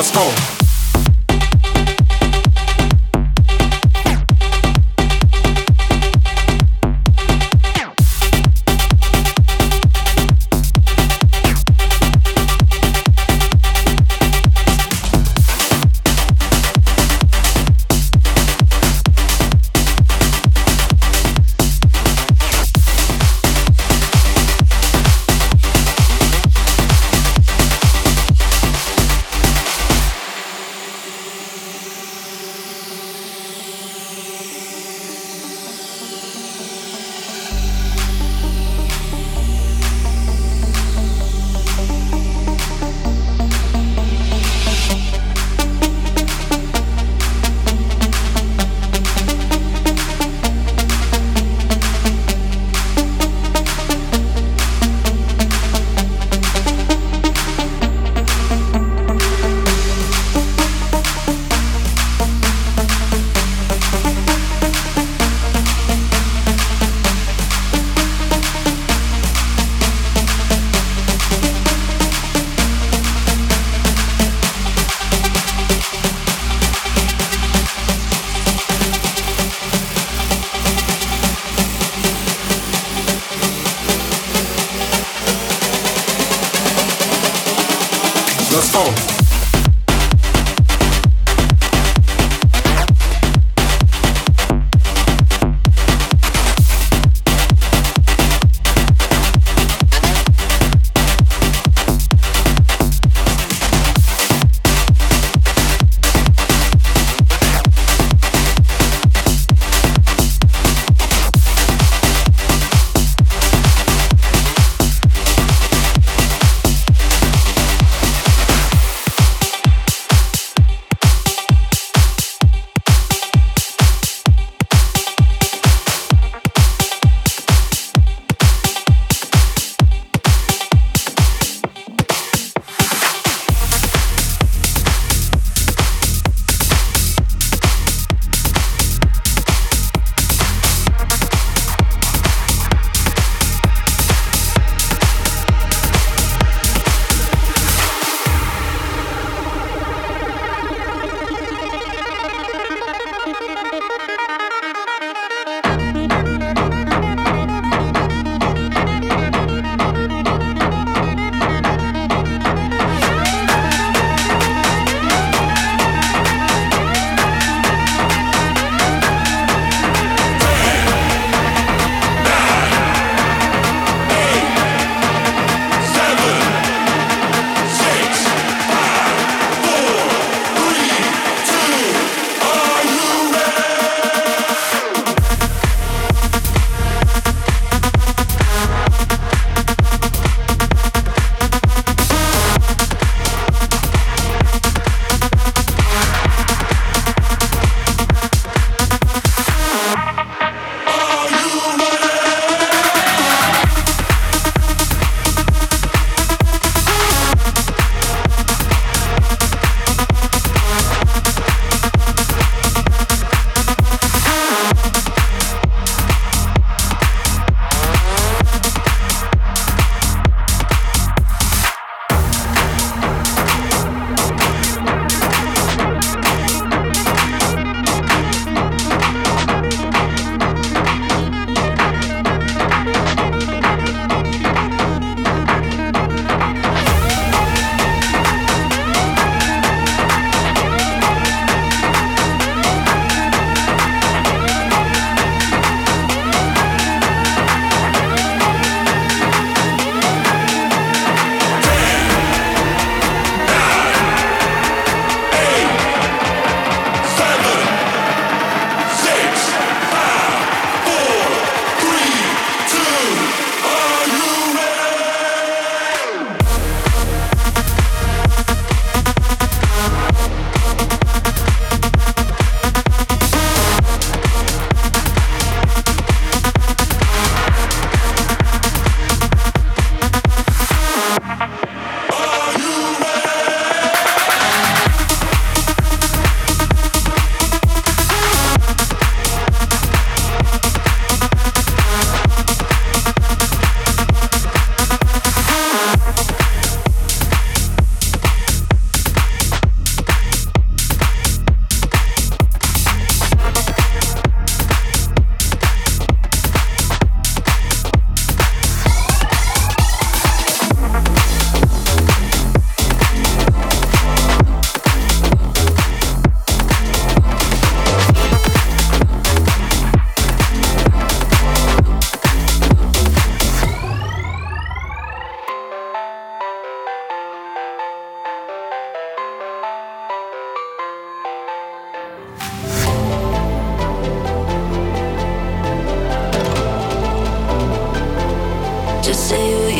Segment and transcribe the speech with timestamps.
[0.00, 0.59] let's go.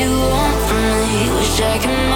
[0.00, 1.30] you want from me.
[1.36, 2.09] Wish I could.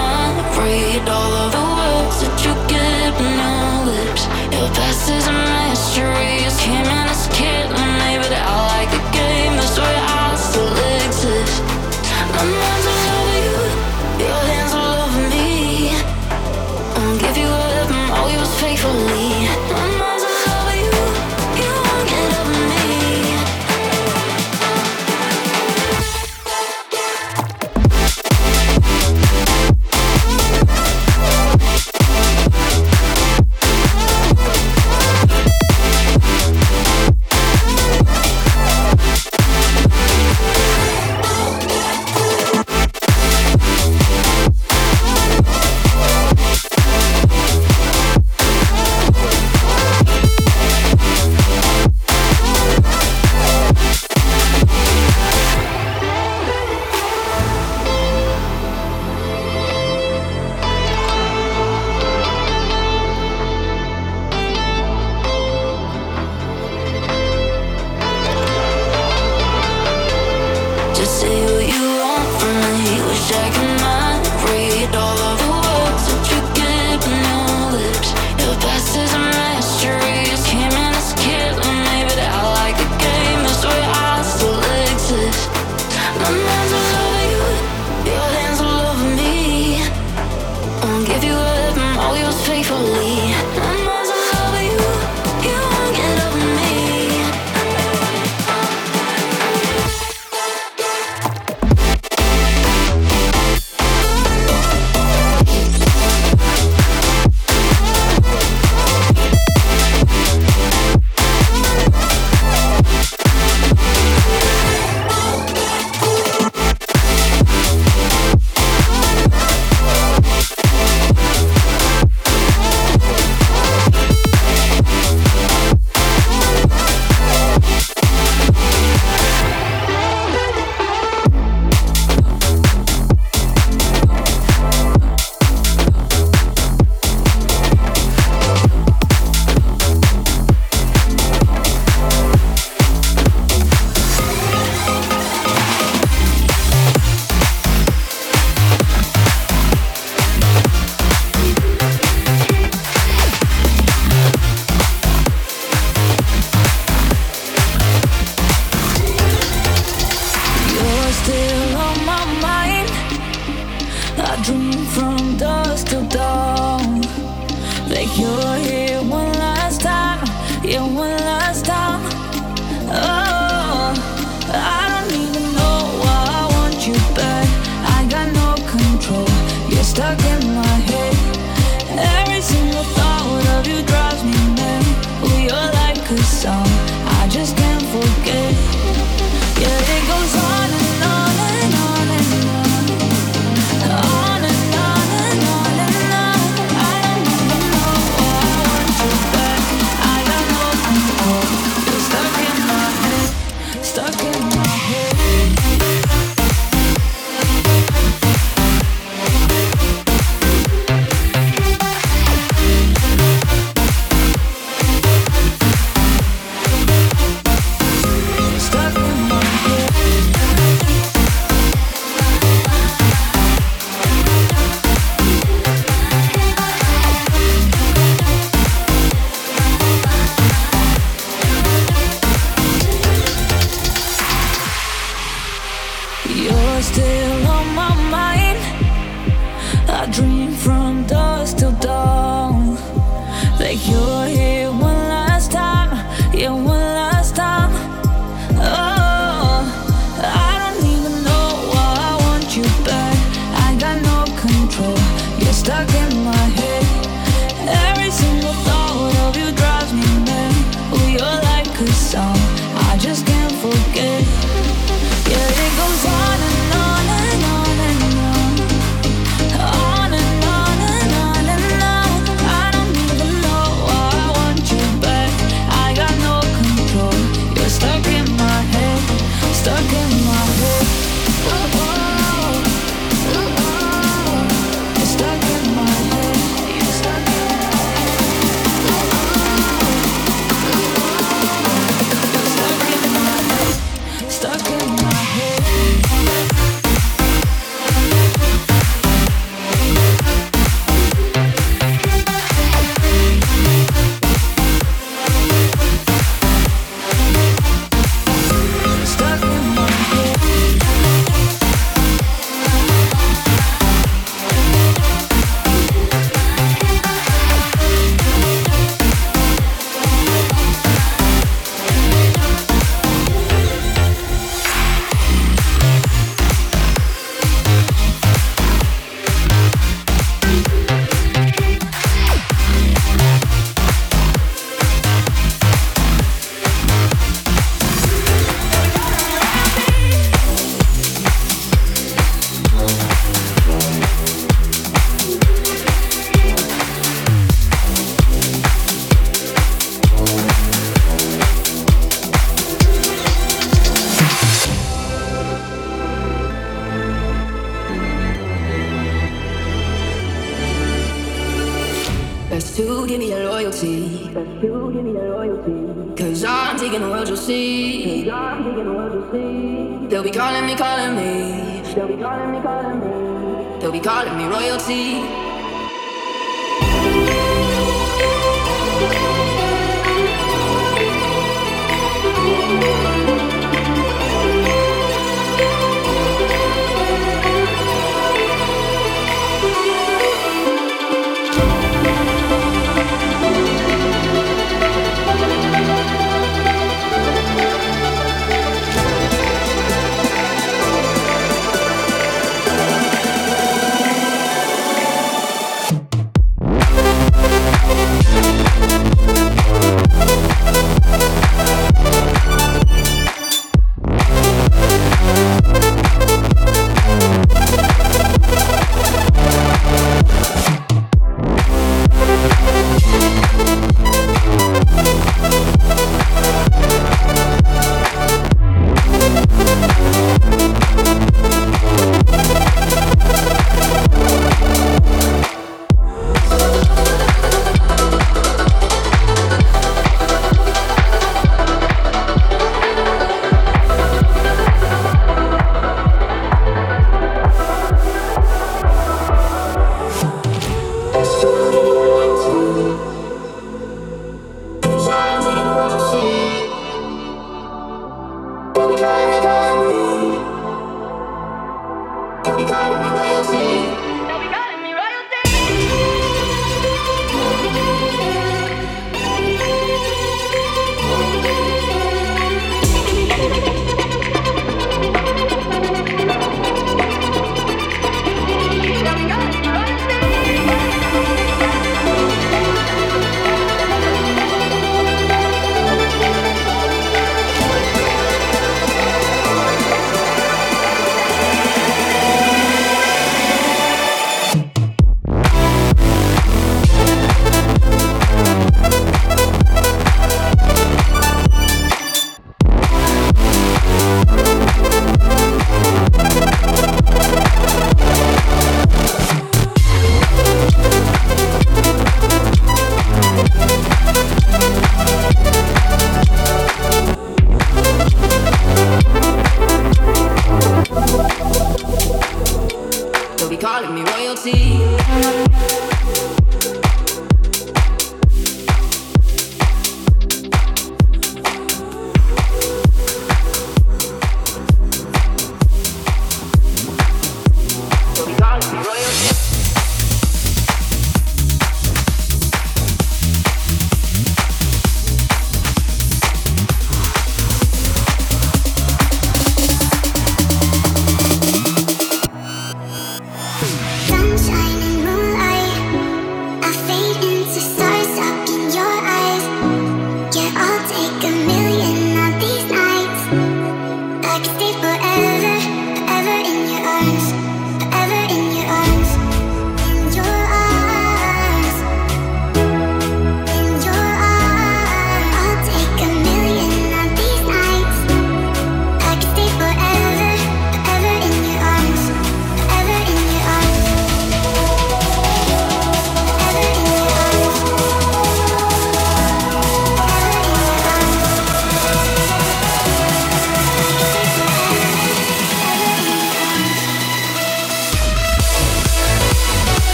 [373.79, 375.34] They'll be calling me, royalty.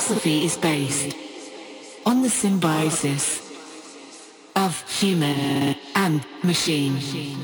[0.00, 1.14] philosophy is based
[2.06, 3.38] on the symbiosis
[4.56, 7.39] of human and machine.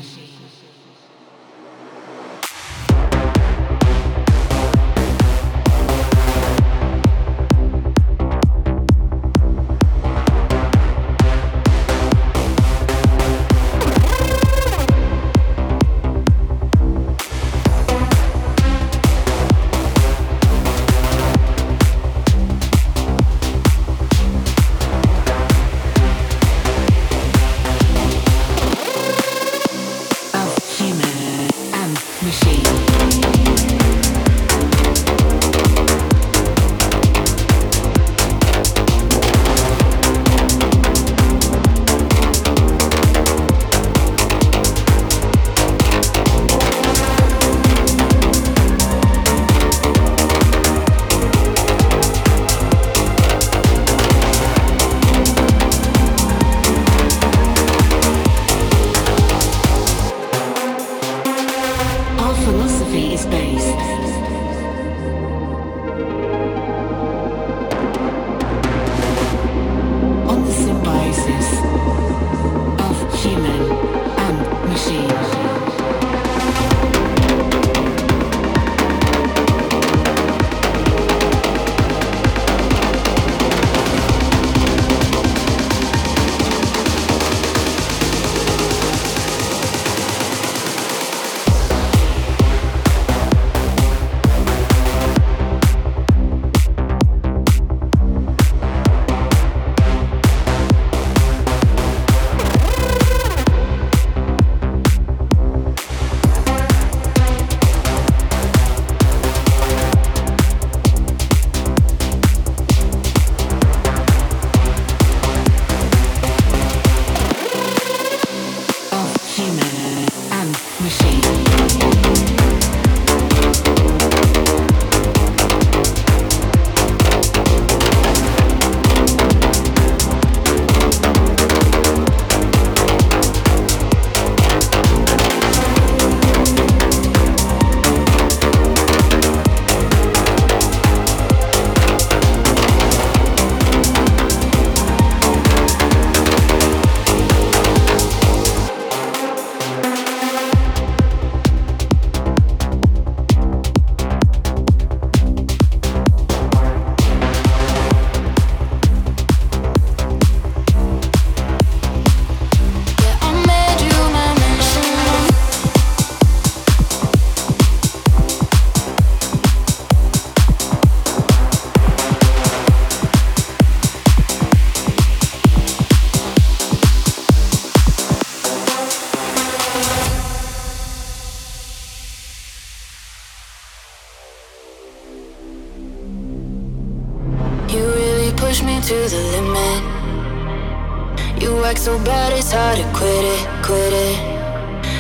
[191.87, 194.19] so bad it's hard to quit it, quit it.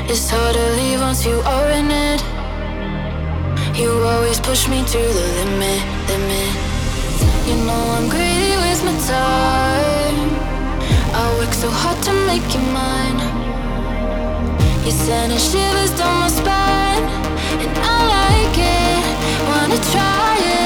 [0.08, 2.20] It's hard to leave once you are in it.
[3.76, 6.52] You always push me to the limit, limit.
[7.48, 10.30] You know I'm greedy with my time.
[11.20, 13.18] I work so hard to make you mine.
[14.84, 17.06] You're sending shivers down my spine,
[17.62, 19.02] and I like it.
[19.48, 20.65] Wanna try it?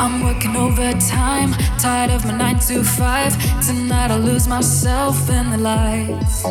[0.00, 3.66] I'm working overtime, tired of my 9 to 5.
[3.66, 6.42] Tonight I'll lose myself in the lights.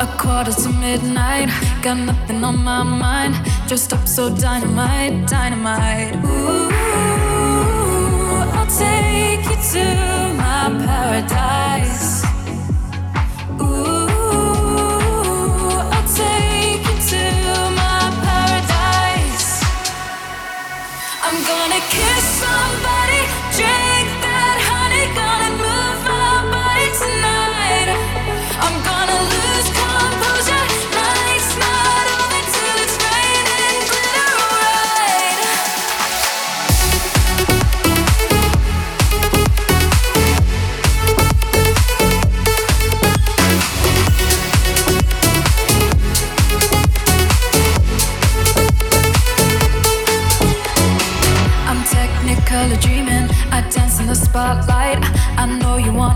[0.00, 1.50] A quarter to midnight,
[1.82, 3.34] got nothing on my mind.
[3.68, 6.16] Dressed up so dynamite, dynamite.
[6.24, 6.70] Ooh,
[8.56, 9.84] I'll take you to
[10.38, 12.23] my paradise.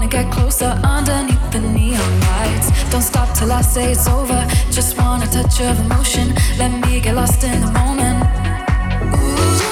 [0.09, 2.69] Get closer underneath the neon lights.
[2.91, 4.47] Don't stop till I say it's over.
[4.71, 6.35] Just want a touch of emotion.
[6.59, 8.25] Let me get lost in the moment.
[9.15, 9.68] Ooh,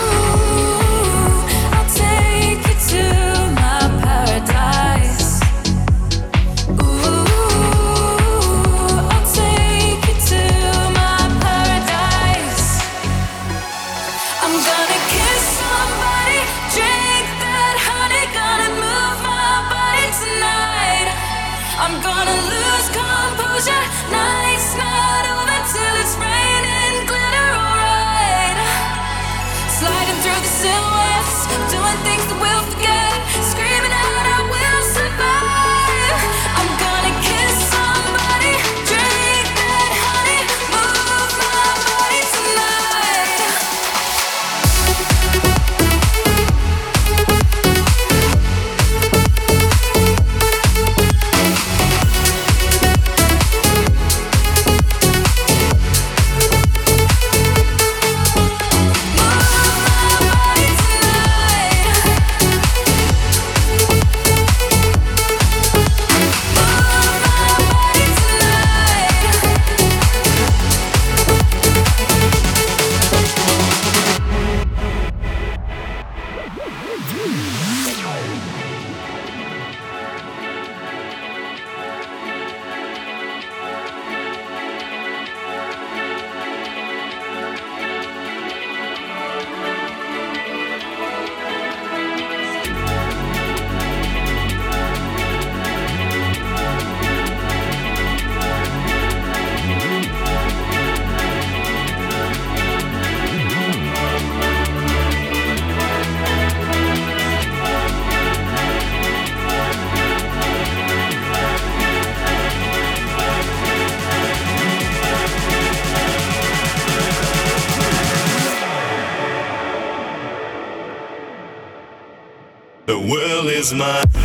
[123.66, 124.15] is mine.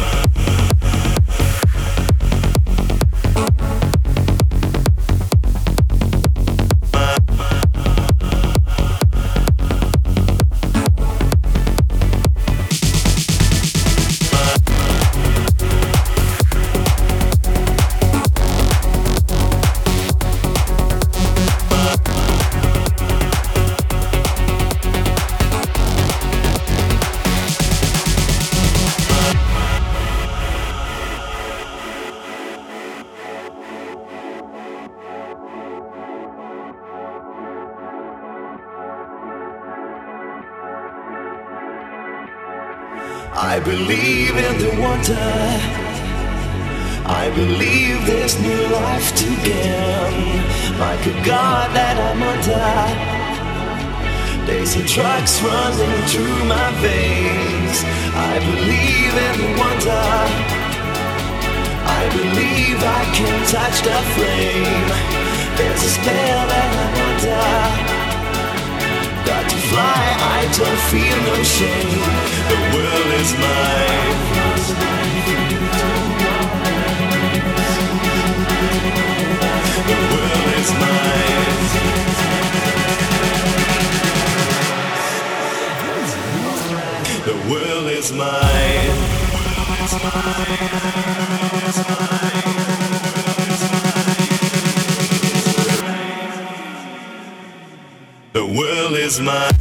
[43.63, 45.29] Believe in the wonder.
[47.05, 49.31] I believe there's new life to.
[50.79, 52.71] Like a god that I'm under.
[54.47, 57.85] There's a drugs running through my veins.
[58.17, 60.09] I believe in the wonder.
[61.85, 64.89] I believe I can touch the flame.
[65.57, 67.45] There's a spell that I'm under.
[69.29, 70.03] Got to fly,
[70.37, 72.60] I don't feel no shame.
[72.71, 74.31] The world is mine.
[79.87, 81.51] The world is mine.
[87.25, 89.11] The world is mine.
[98.33, 99.60] The world is mine.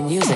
[0.00, 0.35] Music